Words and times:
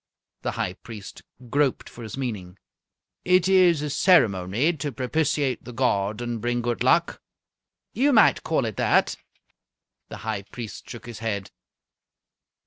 The 0.41 0.53
High 0.57 0.73
Priest 0.73 1.21
groped 1.51 1.87
for 1.87 2.01
his 2.01 2.17
meaning. 2.17 2.57
"It 3.23 3.47
is 3.47 3.83
a 3.83 3.89
ceremony 3.91 4.73
to 4.77 4.91
propitiate 4.91 5.63
the 5.63 5.73
god 5.73 6.23
and 6.23 6.41
bring 6.41 6.63
good 6.63 6.81
luck?" 6.83 7.21
"You 7.93 8.11
might 8.11 8.41
call 8.41 8.65
it 8.65 8.77
that." 8.77 9.15
The 10.09 10.17
High 10.25 10.41
Priest 10.41 10.89
shook 10.89 11.05
his 11.05 11.19
head. 11.19 11.51